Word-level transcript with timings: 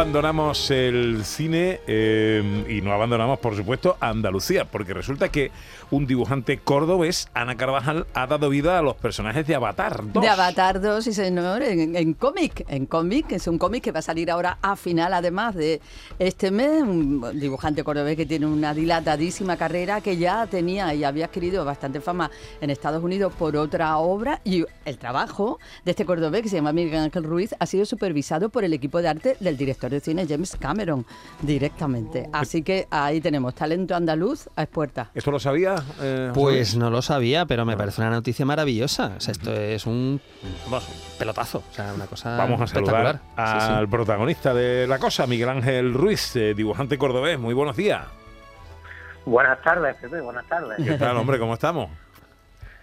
Abandonamos 0.00 0.70
el 0.70 1.26
cine 1.26 1.80
eh, 1.86 2.64
y 2.70 2.80
no 2.80 2.90
abandonamos, 2.90 3.38
por 3.38 3.54
supuesto, 3.54 3.98
Andalucía, 4.00 4.64
porque 4.64 4.94
resulta 4.94 5.28
que 5.28 5.50
un 5.90 6.06
dibujante 6.06 6.56
cordobés, 6.56 7.28
Ana 7.34 7.58
Carvajal, 7.58 8.06
ha 8.14 8.26
dado 8.26 8.48
vida 8.48 8.78
a 8.78 8.82
los 8.82 8.96
personajes 8.96 9.46
de 9.46 9.56
Avatar 9.56 10.10
2. 10.10 10.22
De 10.22 10.28
Avatar 10.30 10.80
2, 10.80 11.04
sí 11.04 11.12
señor, 11.12 11.62
en, 11.62 11.94
en 11.96 12.14
cómic, 12.14 12.64
en 12.68 12.86
cómic, 12.86 13.32
es 13.32 13.46
un 13.46 13.58
cómic 13.58 13.84
que 13.84 13.92
va 13.92 13.98
a 13.98 14.02
salir 14.02 14.30
ahora 14.30 14.56
a 14.62 14.74
final 14.74 15.12
además 15.12 15.54
de 15.54 15.82
este 16.18 16.50
mes, 16.50 16.80
un 16.80 17.38
dibujante 17.38 17.84
cordobés 17.84 18.16
que 18.16 18.24
tiene 18.24 18.46
una 18.46 18.72
dilatadísima 18.72 19.58
carrera 19.58 20.00
que 20.00 20.16
ya 20.16 20.46
tenía 20.46 20.94
y 20.94 21.04
había 21.04 21.26
adquirido 21.26 21.62
bastante 21.66 22.00
fama 22.00 22.30
en 22.62 22.70
Estados 22.70 23.04
Unidos 23.04 23.34
por 23.38 23.54
otra 23.54 23.98
obra 23.98 24.40
y 24.44 24.64
el 24.86 24.96
trabajo 24.96 25.58
de 25.84 25.90
este 25.90 26.06
cordobés 26.06 26.40
que 26.40 26.48
se 26.48 26.56
llama 26.56 26.72
Miguel 26.72 27.00
Ángel 27.00 27.24
Ruiz 27.24 27.54
ha 27.58 27.66
sido 27.66 27.84
supervisado 27.84 28.48
por 28.48 28.64
el 28.64 28.72
equipo 28.72 29.02
de 29.02 29.08
arte 29.08 29.36
del 29.40 29.58
director 29.58 29.89
de 29.90 30.00
cine 30.00 30.26
James 30.28 30.56
Cameron 30.58 31.04
directamente. 31.42 32.28
Así 32.32 32.62
que 32.62 32.86
ahí 32.90 33.20
tenemos 33.20 33.54
talento 33.54 33.94
andaluz 33.94 34.48
a 34.56 34.62
expuerta. 34.62 35.10
¿Esto 35.14 35.30
lo 35.30 35.38
sabía? 35.38 35.74
eh, 36.00 36.30
Pues 36.32 36.76
no 36.76 36.90
lo 36.90 37.02
sabía, 37.02 37.46
pero 37.46 37.64
me 37.64 37.76
parece 37.76 38.00
una 38.00 38.10
noticia 38.10 38.46
maravillosa. 38.46 39.12
O 39.16 39.20
sea, 39.20 39.32
esto 39.32 39.52
es 39.52 39.86
un, 39.86 40.20
pelotazo. 41.18 41.62
O 41.70 41.74
sea, 41.74 41.92
una 41.92 42.06
cosa 42.06 42.36
Vamos 42.36 42.60
a 42.60 42.66
saludar 42.66 43.20
espectacular. 43.36 43.60
Sí, 43.60 43.66
sí. 43.66 43.72
al 43.72 43.88
protagonista 43.88 44.54
de 44.54 44.86
la 44.86 44.98
cosa, 44.98 45.26
Miguel 45.26 45.48
Ángel 45.48 45.92
Ruiz, 45.92 46.34
eh, 46.36 46.54
dibujante 46.54 46.96
cordobés. 46.96 47.38
Muy 47.38 47.54
buenos 47.54 47.76
días. 47.76 48.02
Buenas 49.26 49.60
tardes, 49.62 49.96
Pepe, 49.96 50.20
buenas 50.20 50.46
tardes. 50.46 50.78
¿Qué 50.82 50.94
tal, 50.96 51.16
hombre? 51.16 51.38
¿Cómo 51.38 51.54
estamos? 51.54 51.90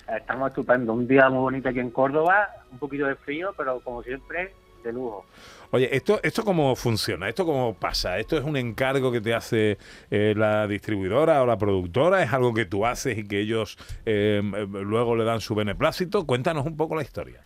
Estamos 0.08 0.50
estupendo. 0.50 0.94
Un 0.94 1.08
día 1.08 1.30
muy 1.30 1.40
bonito 1.40 1.68
aquí 1.70 1.80
en 1.80 1.90
Córdoba, 1.90 2.48
un 2.72 2.78
poquito 2.80 3.06
de 3.06 3.16
frío, 3.16 3.54
pero 3.58 3.80
como 3.82 4.04
siempre, 4.04 4.54
de 4.84 4.94
lujo. 4.94 5.26
Oye, 5.72 5.96
¿esto, 5.96 6.20
¿esto 6.24 6.44
cómo 6.44 6.76
funciona? 6.76 7.28
¿Esto 7.28 7.46
cómo 7.46 7.74
pasa? 7.74 8.20
¿Esto 8.20 8.38
es 8.38 8.44
un 8.44 8.56
encargo 8.56 9.12
que 9.12 9.20
te 9.20 9.34
hace 9.34 9.78
eh, 10.10 10.34
la 10.36 10.66
distribuidora 10.68 11.44
o 11.44 11.46
la 11.46 11.58
productora? 11.58 12.24
¿Es 12.24 12.32
algo 12.32 12.54
que 12.54 12.66
tú 12.66 12.86
haces 12.86 13.18
y 13.18 13.28
que 13.28 13.40
ellos 13.40 13.78
eh, 14.06 14.42
luego 14.44 15.16
le 15.16 15.26
dan 15.26 15.42
su 15.42 15.56
beneplácito? 15.56 16.26
Cuéntanos 16.26 16.66
un 16.66 16.78
poco 16.78 16.96
la 16.96 17.02
historia. 17.02 17.42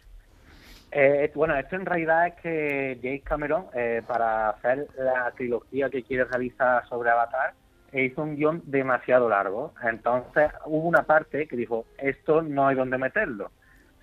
Eh, 0.92 1.32
bueno, 1.34 1.56
esto 1.56 1.78
en 1.78 1.86
realidad 1.86 2.28
es 2.28 2.34
que 2.36 3.00
James 3.02 3.24
Cameron, 3.24 3.66
eh, 3.74 4.02
para 4.06 4.50
hacer 4.50 4.88
la 4.98 5.32
trilogía 5.32 5.90
que 5.90 6.04
quiere 6.04 6.26
realizar 6.26 6.86
sobre 6.88 7.10
Avatar, 7.10 7.54
hizo 7.94 8.24
un 8.24 8.36
guion 8.36 8.62
demasiado 8.66 9.30
largo. 9.30 9.74
Entonces 9.84 10.52
hubo 10.66 10.88
una 10.88 11.04
parte 11.04 11.48
que 11.48 11.56
dijo, 11.56 11.86
esto 11.98 12.42
no 12.42 12.68
hay 12.68 12.76
donde 12.76 12.98
meterlo. 12.98 13.52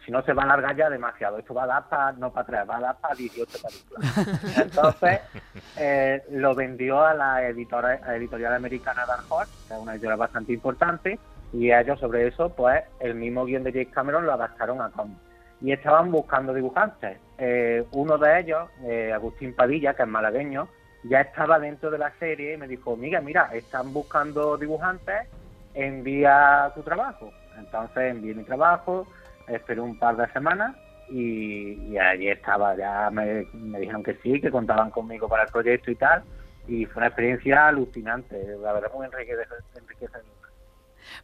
Si 0.08 0.12
no 0.12 0.22
se 0.22 0.32
va 0.32 0.44
a 0.44 0.46
alargar 0.46 0.74
ya 0.74 0.88
demasiado. 0.88 1.36
Esto 1.36 1.52
va 1.52 1.64
a 1.64 1.66
dar 1.66 1.88
para, 1.90 2.12
no 2.12 2.32
para 2.32 2.46
tres, 2.46 2.60
va 2.66 2.78
a 2.78 2.80
dar 2.80 2.96
para 2.96 3.14
18 3.14 3.58
películas. 3.62 4.56
Entonces 4.56 5.20
eh, 5.76 6.22
lo 6.30 6.54
vendió 6.54 7.04
a 7.04 7.12
la 7.12 7.46
editora, 7.46 8.00
a 8.02 8.16
editorial 8.16 8.54
americana 8.54 9.04
Dark 9.04 9.24
Horse, 9.28 9.52
que 9.68 9.74
es 9.74 9.78
una 9.78 9.92
editorial 9.92 10.16
bastante 10.16 10.54
importante, 10.54 11.18
y 11.52 11.70
ellos 11.70 12.00
sobre 12.00 12.26
eso, 12.26 12.48
pues 12.48 12.84
el 13.00 13.16
mismo 13.16 13.44
guion 13.44 13.64
de 13.64 13.72
James 13.72 13.88
Cameron 13.92 14.24
lo 14.24 14.32
adaptaron 14.32 14.80
a 14.80 14.88
cómic. 14.88 15.18
Y 15.60 15.72
estaban 15.72 16.10
buscando 16.10 16.54
dibujantes. 16.54 17.18
Eh, 17.36 17.84
uno 17.92 18.16
de 18.16 18.40
ellos, 18.40 18.66
eh, 18.84 19.12
Agustín 19.12 19.54
Padilla, 19.54 19.92
que 19.92 20.04
es 20.04 20.08
malagueño, 20.08 20.70
ya 21.04 21.20
estaba 21.20 21.58
dentro 21.58 21.90
de 21.90 21.98
la 21.98 22.12
serie 22.18 22.54
y 22.54 22.56
me 22.56 22.66
dijo, 22.66 22.96
Miguel, 22.96 23.24
mira, 23.24 23.50
están 23.52 23.92
buscando 23.92 24.56
dibujantes, 24.56 25.28
envía 25.74 26.72
tu 26.74 26.80
trabajo. 26.80 27.30
Entonces 27.58 28.12
envié 28.12 28.32
mi 28.32 28.44
trabajo, 28.44 29.06
esperé 29.50 29.80
un 29.80 29.98
par 29.98 30.16
de 30.16 30.30
semanas 30.32 30.76
y, 31.10 31.96
allí 31.96 32.28
estaba, 32.28 32.76
ya 32.76 33.10
me, 33.10 33.46
me 33.54 33.80
dijeron 33.80 34.02
que 34.02 34.18
sí, 34.22 34.40
que 34.40 34.50
contaban 34.50 34.90
conmigo 34.90 35.28
para 35.28 35.44
el 35.44 35.48
proyecto 35.50 35.90
y 35.90 35.96
tal, 35.96 36.22
y 36.66 36.84
fue 36.86 37.00
una 37.00 37.06
experiencia 37.06 37.68
alucinante, 37.68 38.36
la 38.62 38.72
verdad 38.74 38.90
muy 38.94 39.06
enriquece- 39.06 39.46
enriquecedora. 39.74 40.24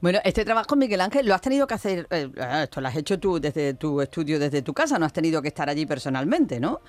Bueno, 0.00 0.18
este 0.24 0.44
trabajo, 0.44 0.74
Miguel 0.76 1.00
Ángel, 1.02 1.26
lo 1.26 1.34
has 1.34 1.42
tenido 1.42 1.66
que 1.66 1.74
hacer, 1.74 2.06
eh, 2.10 2.30
esto 2.62 2.80
lo 2.80 2.88
has 2.88 2.96
hecho 2.96 3.18
tú 3.20 3.38
desde 3.38 3.74
tu 3.74 4.00
estudio, 4.00 4.38
desde 4.38 4.62
tu 4.62 4.72
casa, 4.72 4.98
no 4.98 5.04
has 5.04 5.12
tenido 5.12 5.42
que 5.42 5.48
estar 5.48 5.68
allí 5.68 5.84
personalmente, 5.84 6.58
¿no? 6.58 6.80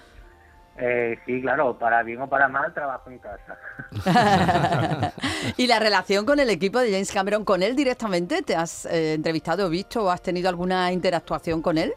Eh, 0.78 1.18
sí, 1.26 1.42
claro, 1.42 1.78
para 1.78 2.04
bien 2.04 2.22
o 2.22 2.28
para 2.28 2.48
mal 2.50 2.74
trabajo 2.74 3.10
en 3.10 3.20
casa. 3.20 3.58
y 5.58 5.68
la 5.68 5.80
relación 5.80 6.26
con 6.26 6.40
el 6.40 6.50
equipo 6.50 6.80
de 6.80 6.92
James 6.92 7.12
Cameron, 7.12 7.46
¿con 7.46 7.64
él 7.64 7.76
directamente? 7.76 8.42
¿Te 8.42 8.56
has 8.56 8.86
eh, 8.86 9.14
entrevistado, 9.14 9.70
visto 9.70 10.04
o 10.04 10.10
has 10.10 10.22
tenido 10.22 10.50
alguna 10.50 10.92
interactuación 10.92 11.62
con 11.62 11.78
él? 11.78 11.94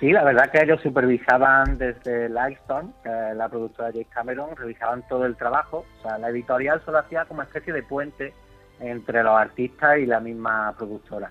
Sí, 0.00 0.12
la 0.12 0.24
verdad 0.24 0.50
que 0.50 0.62
ellos 0.62 0.80
supervisaban 0.82 1.76
desde 1.76 2.30
Lightstone, 2.30 2.90
que 3.02 3.30
es 3.30 3.36
la 3.36 3.50
productora 3.50 3.88
de 3.88 3.92
James 3.92 4.08
Cameron, 4.14 4.56
revisaban 4.56 5.06
todo 5.08 5.26
el 5.26 5.36
trabajo. 5.36 5.84
O 5.98 6.02
sea, 6.02 6.16
la 6.16 6.30
editorial 6.30 6.82
solo 6.86 6.98
hacía 6.98 7.26
como 7.26 7.42
especie 7.42 7.72
de 7.72 7.82
puente 7.82 8.32
entre 8.80 9.22
los 9.22 9.38
artistas 9.38 9.98
y 9.98 10.06
la 10.06 10.20
misma 10.20 10.74
productora. 10.76 11.30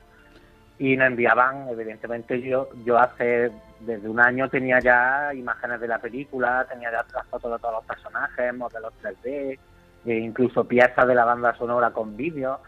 Y 0.77 0.95
nos 0.95 1.07
enviaban, 1.07 1.67
evidentemente 1.69 2.41
yo 2.41 2.69
yo 2.85 2.99
hace, 2.99 3.51
desde 3.81 4.09
un 4.09 4.19
año 4.19 4.49
tenía 4.49 4.79
ya 4.79 5.33
imágenes 5.33 5.79
de 5.79 5.87
la 5.87 5.99
película, 5.99 6.65
tenía 6.69 6.91
ya 6.91 7.05
las 7.13 7.27
fotos 7.27 7.51
de 7.51 7.59
todos 7.59 7.75
los 7.75 7.85
personajes, 7.85 8.53
modelos 8.53 8.93
3D, 9.01 9.59
e 10.05 10.13
incluso 10.13 10.65
piezas 10.65 11.07
de 11.07 11.15
la 11.15 11.25
banda 11.25 11.53
sonora 11.55 11.91
con 11.91 12.15
vídeos 12.15 12.59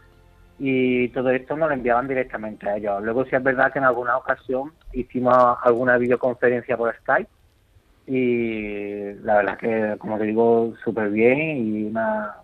y 0.59 1.09
todo 1.09 1.31
esto 1.31 1.57
nos 1.57 1.69
lo 1.69 1.75
enviaban 1.75 2.07
directamente 2.07 2.69
a 2.69 2.77
ellos. 2.77 3.01
Luego 3.03 3.25
sí 3.25 3.35
es 3.35 3.43
verdad 3.43 3.73
que 3.73 3.79
en 3.79 3.85
alguna 3.85 4.17
ocasión 4.17 4.71
hicimos 4.93 5.57
alguna 5.63 5.97
videoconferencia 5.97 6.77
por 6.77 6.95
Skype 6.97 7.29
y 8.05 9.13
la 9.23 9.37
verdad 9.37 9.57
que, 9.57 9.95
como 9.97 10.17
te 10.17 10.25
digo, 10.25 10.73
súper 10.83 11.09
bien 11.09 11.57
y 11.57 11.83
una... 11.85 12.35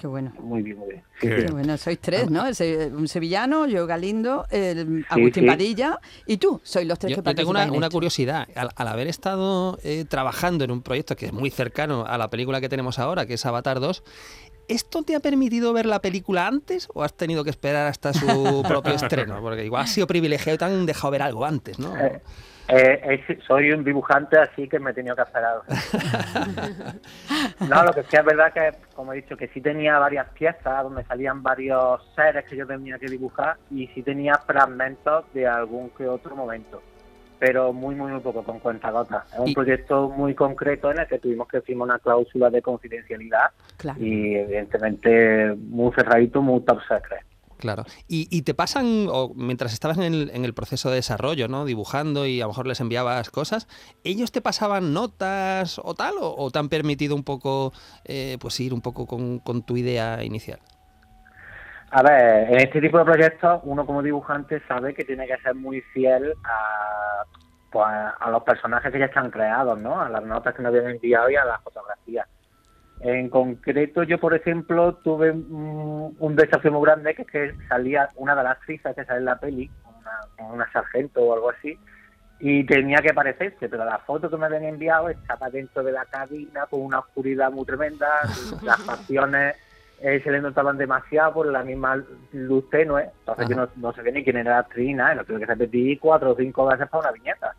Qué 0.00 0.06
bueno. 0.06 0.32
Muy 0.40 0.62
bien, 0.62 0.78
muy 0.78 0.88
bien. 0.88 1.02
Sí, 1.20 1.28
Qué 1.28 1.40
sí. 1.46 1.52
Bueno, 1.52 1.76
sois 1.76 1.98
tres, 2.00 2.30
¿no? 2.30 2.46
El 2.46 2.54
se- 2.54 2.86
un 2.86 3.06
sevillano, 3.06 3.66
yo 3.66 3.86
Galindo, 3.86 4.46
el 4.50 5.04
Agustín 5.10 5.44
sí. 5.44 5.46
Padilla 5.46 6.00
y 6.26 6.38
tú. 6.38 6.58
Sois 6.64 6.86
los 6.86 6.98
tres 6.98 7.10
Yo, 7.14 7.22
que 7.22 7.28
yo 7.30 7.34
tengo 7.34 7.50
una, 7.50 7.58
participáis 7.60 7.68
en 7.74 7.76
una 7.76 7.86
esto. 7.88 7.94
curiosidad. 7.96 8.48
Al, 8.54 8.70
al 8.74 8.88
haber 8.88 9.08
estado 9.08 9.78
eh, 9.84 10.06
trabajando 10.08 10.64
en 10.64 10.70
un 10.70 10.80
proyecto 10.80 11.16
que 11.16 11.26
es 11.26 11.32
muy 11.34 11.50
cercano 11.50 12.06
a 12.06 12.16
la 12.16 12.28
película 12.30 12.62
que 12.62 12.70
tenemos 12.70 12.98
ahora, 12.98 13.26
que 13.26 13.34
es 13.34 13.44
Avatar 13.44 13.78
2, 13.78 14.02
¿esto 14.70 15.02
te 15.02 15.16
ha 15.16 15.20
permitido 15.20 15.72
ver 15.72 15.86
la 15.86 16.00
película 16.00 16.46
antes 16.46 16.88
o 16.94 17.02
has 17.02 17.14
tenido 17.14 17.44
que 17.44 17.50
esperar 17.50 17.86
hasta 17.86 18.12
su 18.12 18.64
propio 18.66 18.94
estreno? 18.94 19.38
Porque 19.42 19.64
igual 19.64 19.82
has 19.82 19.90
sido 19.90 20.06
privilegiado 20.06 20.54
y 20.54 20.58
te 20.58 20.64
han 20.64 20.86
dejado 20.86 21.10
ver 21.10 21.22
algo 21.22 21.44
antes, 21.44 21.78
¿no? 21.78 21.94
Eh, 21.98 22.20
eh, 22.68 23.38
soy 23.48 23.72
un 23.72 23.82
dibujante, 23.82 24.38
así 24.38 24.68
que 24.68 24.78
me 24.78 24.92
he 24.92 24.94
tenido 24.94 25.16
que 25.16 25.22
esperar. 25.22 25.62
no, 27.68 27.84
lo 27.84 27.92
que 27.92 28.04
sí 28.04 28.16
es 28.16 28.24
verdad 28.24 28.52
que, 28.52 28.70
como 28.94 29.12
he 29.12 29.16
dicho, 29.16 29.36
que 29.36 29.48
sí 29.48 29.60
tenía 29.60 29.98
varias 29.98 30.28
piezas 30.28 30.84
donde 30.84 31.02
salían 31.04 31.42
varios 31.42 32.00
seres 32.14 32.44
que 32.44 32.56
yo 32.56 32.68
tenía 32.68 32.96
que 33.00 33.06
dibujar 33.06 33.56
y 33.72 33.88
sí 33.88 34.02
tenía 34.02 34.38
fragmentos 34.38 35.24
de 35.34 35.48
algún 35.48 35.90
que 35.90 36.06
otro 36.06 36.36
momento. 36.36 36.80
Pero 37.40 37.72
muy, 37.72 37.94
muy, 37.94 38.12
muy 38.12 38.20
poco, 38.20 38.44
con 38.44 38.60
cuentagotas. 38.60 39.24
Es 39.32 39.38
un 39.40 39.48
Y- 39.48 39.54
proyecto 39.54 40.10
muy 40.10 40.34
concreto 40.34 40.90
en 40.92 41.00
el 41.00 41.08
que 41.08 41.18
tuvimos 41.18 41.48
que 41.48 41.62
firmar 41.62 41.86
una 41.88 41.98
cláusula 41.98 42.50
de 42.50 42.60
confidencialidad 42.60 43.50
Claro. 43.78 43.98
y, 43.98 44.34
evidentemente, 44.36 45.54
muy 45.56 45.90
cerradito, 45.94 46.42
muy 46.42 46.60
top 46.60 46.80
secret. 46.82 47.22
Claro. 47.56 47.84
Y, 48.08 48.26
y 48.30 48.42
te 48.42 48.54
pasan, 48.54 49.06
o 49.10 49.32
mientras 49.34 49.72
estabas 49.72 49.96
en 49.98 50.04
el, 50.04 50.30
en 50.34 50.44
el 50.44 50.54
proceso 50.54 50.90
de 50.90 50.96
desarrollo, 50.96 51.48
¿no? 51.48 51.64
Dibujando 51.64 52.26
y 52.26 52.40
a 52.40 52.44
lo 52.44 52.50
mejor 52.50 52.66
les 52.66 52.80
enviabas 52.80 53.30
cosas, 53.30 53.68
¿ellos 54.04 54.32
te 54.32 54.40
pasaban 54.42 54.92
notas 54.94 55.78
o 55.82 55.94
tal? 55.94 56.14
¿O, 56.20 56.34
o 56.36 56.50
te 56.50 56.58
han 56.58 56.68
permitido 56.68 57.14
un 57.14 57.24
poco, 57.24 57.72
eh, 58.04 58.36
pues 58.40 58.60
ir 58.60 58.72
un 58.74 58.80
poco 58.82 59.06
con, 59.06 59.38
con 59.40 59.62
tu 59.62 59.76
idea 59.78 60.22
inicial? 60.24 60.58
A 61.92 62.02
ver, 62.04 62.48
en 62.52 62.60
este 62.60 62.80
tipo 62.80 62.98
de 62.98 63.04
proyectos 63.04 63.60
uno 63.64 63.84
como 63.84 64.00
dibujante 64.00 64.62
sabe 64.68 64.94
que 64.94 65.04
tiene 65.04 65.26
que 65.26 65.36
ser 65.38 65.54
muy 65.56 65.80
fiel 65.92 66.32
a, 66.44 66.99
pues, 67.70 67.86
a 67.86 68.30
los 68.30 68.42
personajes 68.42 68.92
que 68.92 68.98
ya 68.98 69.06
están 69.06 69.30
creados, 69.30 69.80
¿no? 69.80 70.00
A 70.00 70.08
las 70.08 70.24
notas 70.24 70.54
que 70.54 70.62
nos 70.62 70.74
habían 70.74 70.90
enviado 70.90 71.30
y 71.30 71.36
a 71.36 71.44
las 71.44 71.62
fotografías. 71.62 72.26
En 73.00 73.30
concreto, 73.30 74.02
yo, 74.02 74.18
por 74.18 74.34
ejemplo, 74.34 74.94
tuve 74.96 75.32
mm, 75.32 76.16
un 76.18 76.36
desafío 76.36 76.72
muy 76.72 76.82
grande, 76.82 77.14
que 77.14 77.22
es 77.22 77.28
que 77.28 77.54
salía 77.68 78.10
una 78.16 78.34
de 78.34 78.42
las 78.42 78.58
actrices 78.58 78.94
que 78.94 79.04
sale 79.04 79.20
en 79.20 79.24
la 79.24 79.38
peli, 79.38 79.70
una, 79.84 80.48
una 80.50 80.72
sargento 80.72 81.22
o 81.22 81.32
algo 81.32 81.50
así, 81.50 81.78
y 82.40 82.64
tenía 82.64 82.98
que 82.98 83.14
parecerse, 83.14 83.68
pero 83.68 83.84
la 83.84 83.98
foto 83.98 84.28
que 84.28 84.36
me 84.36 84.46
habían 84.46 84.64
enviado 84.64 85.08
estaba 85.08 85.48
dentro 85.48 85.82
de 85.82 85.92
la 85.92 86.04
cabina 86.06 86.66
con 86.66 86.82
una 86.82 86.98
oscuridad 86.98 87.50
muy 87.50 87.64
tremenda, 87.64 88.06
las 88.62 88.82
facciones 88.82 89.56
eh, 90.02 90.20
se 90.24 90.30
le 90.30 90.40
notaban 90.40 90.78
demasiado 90.78 91.34
por 91.34 91.46
la 91.46 91.62
misma 91.62 92.02
luz 92.32 92.70
tenue, 92.70 93.04
entonces 93.20 93.48
yo 93.48 93.56
no, 93.56 93.68
no 93.76 93.92
sabía 93.92 94.12
ni 94.12 94.24
quién 94.24 94.36
era 94.38 94.52
la 94.52 94.58
actriz, 94.60 94.94
nada, 94.96 95.12
y 95.14 95.16
lo 95.18 95.24
tuve 95.24 95.40
que 95.40 95.46
repetir 95.46 95.98
cuatro 96.00 96.30
o 96.32 96.36
cinco 96.36 96.66
veces 96.66 96.88
para 96.88 97.02
una 97.08 97.12
viñeta. 97.12 97.54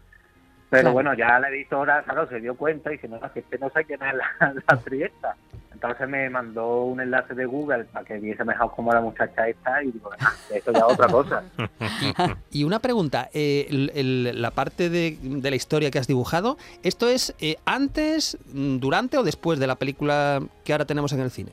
Pero 0.70 0.82
Claro. 0.84 0.94
bueno, 0.94 1.14
ya 1.16 1.38
la 1.40 1.50
editora, 1.50 2.02
claro, 2.04 2.28
se 2.30 2.40
dio 2.40 2.56
cuenta 2.56 2.90
y 2.90 2.94
dice, 2.96 3.08
no, 3.10 3.18
es 3.18 3.32
que 3.34 3.40
este 3.42 3.58
no 3.60 3.70
sé 3.72 3.84
quién 3.86 4.02
es 4.02 4.14
la, 4.16 4.26
la 4.54 4.64
actriz 4.68 5.04
esta. 5.04 5.36
Entonces 5.74 6.08
me 6.08 6.30
mandó 6.30 6.84
un 6.86 7.02
enlace 7.02 7.34
de 7.34 7.46
Google 7.46 7.86
para 7.86 8.06
que 8.06 8.20
viese 8.20 8.44
mejor 8.46 8.72
cómo 8.76 8.94
la 8.94 9.02
muchacha 9.02 9.48
esta 9.50 9.84
y 9.84 9.92
digo, 9.92 10.12
ah, 10.20 10.32
esto 10.54 10.72
ya 10.72 10.80
es 10.80 10.86
otra 10.86 11.08
cosa. 11.08 11.44
Y 12.52 12.64
una 12.64 12.80
pregunta, 12.80 13.30
eh, 13.34 13.66
el- 13.70 13.92
el- 13.96 14.42
la 14.42 14.52
parte 14.52 14.90
de, 14.90 15.18
de 15.22 15.50
la 15.50 15.56
historia 15.56 15.90
que 15.92 16.00
has 16.00 16.08
dibujado, 16.08 16.58
¿esto 16.84 17.10
es 17.10 17.36
eh, 17.40 17.56
antes, 17.66 18.38
mm, 18.54 18.78
durante 18.78 19.18
o 19.18 19.24
después 19.24 19.60
de 19.60 19.68
la 19.68 19.76
película 19.76 20.42
que 20.64 20.72
ahora 20.74 20.86
tenemos 20.86 21.12
en 21.14 21.20
el 21.22 21.32
cine? 21.32 21.52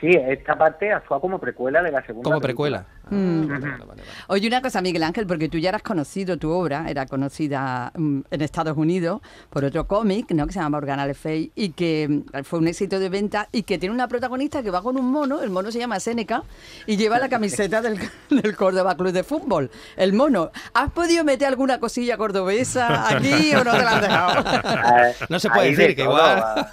Sí, 0.00 0.10
esta 0.10 0.56
parte 0.56 0.92
actúa 0.92 1.20
como 1.20 1.38
precuela 1.38 1.82
de 1.82 1.90
la 1.92 2.04
segunda 2.04 2.24
Como 2.24 2.40
película. 2.40 2.80
precuela. 2.80 2.93
Mm. 3.14 3.48
Vale, 3.48 3.60
vale, 3.60 3.70
vale, 3.70 3.84
vale. 3.86 4.02
Oye, 4.28 4.48
una 4.48 4.60
cosa, 4.60 4.80
Miguel 4.82 5.02
Ángel, 5.02 5.26
porque 5.26 5.48
tú 5.48 5.58
ya 5.58 5.68
eras 5.68 5.82
conocido, 5.82 6.36
tu 6.36 6.50
obra 6.50 6.86
era 6.88 7.06
conocida 7.06 7.92
mm, 7.96 8.20
en 8.30 8.40
Estados 8.42 8.76
Unidos 8.76 9.20
por 9.50 9.64
otro 9.64 9.86
cómic, 9.86 10.30
¿no? 10.32 10.46
Que 10.46 10.52
se 10.52 10.60
llama 10.60 10.78
Organa 10.78 11.06
Le 11.06 11.14
Fay 11.14 11.52
y 11.54 11.70
que 11.70 12.08
mm, 12.08 12.42
fue 12.44 12.58
un 12.58 12.68
éxito 12.68 12.98
de 12.98 13.08
venta 13.08 13.48
y 13.52 13.62
que 13.62 13.78
tiene 13.78 13.94
una 13.94 14.08
protagonista 14.08 14.62
que 14.62 14.70
va 14.70 14.82
con 14.82 14.96
un 14.96 15.10
mono, 15.10 15.42
el 15.42 15.50
mono 15.50 15.70
se 15.70 15.78
llama 15.78 16.00
Seneca 16.00 16.42
y 16.86 16.96
lleva 16.96 17.18
la 17.18 17.28
camiseta 17.28 17.80
del, 17.80 17.98
del 18.30 18.56
Córdoba 18.56 18.96
Club 18.96 19.12
de 19.12 19.22
Fútbol. 19.24 19.70
El 19.96 20.12
mono. 20.12 20.50
¿Has 20.72 20.90
podido 20.92 21.24
meter 21.24 21.48
alguna 21.48 21.78
cosilla 21.78 22.16
cordobesa 22.16 23.08
aquí 23.16 23.54
o 23.54 23.64
no 23.64 23.72
te 23.72 23.82
la 23.82 23.90
has 23.90 24.02
dejado? 24.02 25.08
Eh, 25.08 25.14
No 25.28 25.38
se 25.38 25.50
puede 25.50 25.70
decir 25.70 25.88
de 25.88 25.96
que 25.96 26.04
todo, 26.04 26.12
igual. 26.12 26.66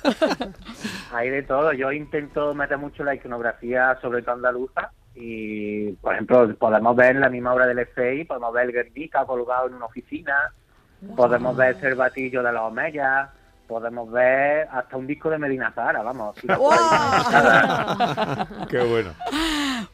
Hay 1.11 1.29
de 1.29 1.43
todo. 1.43 1.73
Yo 1.73 1.91
intento 1.91 2.53
meter 2.53 2.77
mucho 2.77 3.03
la 3.03 3.15
iconografía, 3.15 3.97
sobre 4.01 4.21
todo 4.21 4.35
andaluza. 4.35 4.91
Y, 5.23 5.91
por 6.01 6.13
ejemplo, 6.13 6.55
podemos 6.55 6.95
ver 6.95 7.15
la 7.15 7.29
misma 7.29 7.53
obra 7.53 7.67
del 7.67 7.85
FI, 7.85 8.25
podemos 8.25 8.51
ver 8.53 8.71
Guernica 8.71 9.23
colgado 9.23 9.67
en 9.67 9.75
una 9.75 9.85
oficina, 9.85 10.51
podemos 11.15 11.55
ver 11.55 11.77
el 11.79 11.93
batillo 11.93 12.41
de 12.41 12.51
los 12.51 12.63
Omeyas, 12.63 13.29
podemos 13.71 14.11
ver 14.11 14.67
hasta 14.69 14.97
un 14.97 15.07
disco 15.07 15.29
de 15.29 15.37
Medina 15.37 15.71
Zara, 15.71 16.01
vamos. 16.01 16.35
si 16.41 16.47
Qué 18.69 18.79
bueno. 18.79 19.13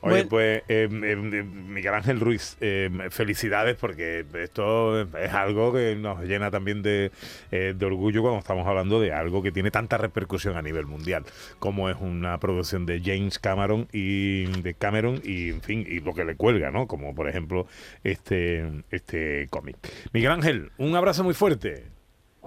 Oye, 0.01 0.23
Bueno. 0.23 0.29
pues 0.29 0.63
eh, 0.67 0.89
eh, 0.89 1.15
Miguel 1.15 1.93
Ángel 1.93 2.19
Ruiz, 2.19 2.57
eh, 2.59 2.89
felicidades 3.11 3.77
porque 3.77 4.25
esto 4.33 4.99
es 5.01 5.31
algo 5.31 5.71
que 5.73 5.95
nos 5.95 6.23
llena 6.23 6.49
también 6.49 6.81
de, 6.81 7.11
eh, 7.51 7.75
de 7.77 7.85
orgullo 7.85 8.23
cuando 8.23 8.39
estamos 8.39 8.65
hablando 8.65 8.99
de 8.99 9.13
algo 9.13 9.43
que 9.43 9.51
tiene 9.51 9.69
tanta 9.69 9.99
repercusión 9.99 10.57
a 10.57 10.63
nivel 10.63 10.87
mundial, 10.87 11.23
como 11.59 11.87
es 11.91 11.97
una 12.01 12.39
producción 12.39 12.87
de 12.87 12.99
James 13.05 13.37
Cameron 13.37 13.87
y 13.93 14.45
de 14.63 14.73
Cameron 14.73 15.21
y 15.23 15.49
en 15.49 15.61
fin 15.61 15.85
y 15.87 15.99
lo 15.99 16.15
que 16.15 16.25
le 16.25 16.35
cuelga, 16.35 16.71
¿no? 16.71 16.87
Como 16.87 17.13
por 17.13 17.29
ejemplo 17.29 17.67
este 18.03 18.83
este 18.89 19.45
cómic. 19.51 19.77
Miguel 20.13 20.31
Ángel, 20.31 20.71
un 20.79 20.95
abrazo 20.95 21.23
muy 21.23 21.35
fuerte. 21.35 21.95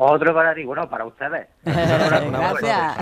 Otro 0.02 0.32
para 0.32 0.54
ti, 0.54 0.64
bueno, 0.64 0.88
para 0.88 1.04
ustedes. 1.04 1.46
Gracias. 1.62 2.96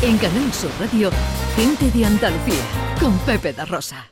En 0.00 0.16
Canal 0.18 0.52
Sur 0.52 0.70
Radio, 0.78 1.10
gente 1.56 1.90
de 1.90 2.04
Andalucía, 2.04 2.62
con 3.00 3.18
Pepe 3.26 3.52
da 3.52 3.64
Rosa. 3.64 4.06